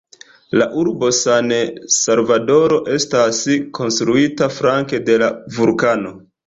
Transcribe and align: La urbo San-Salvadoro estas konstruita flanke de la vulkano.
La 0.59 0.67
urbo 0.83 1.09
San-Salvadoro 1.17 2.81
estas 2.97 3.45
konstruita 3.81 4.53
flanke 4.59 5.07
de 5.11 5.25
la 5.27 5.35
vulkano. 5.61 6.19